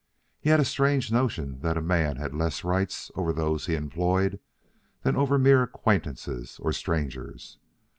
[0.39, 4.39] He had a strange notion that a man had less rights over those he employed
[5.03, 7.59] than over mere acquaintances or strangers.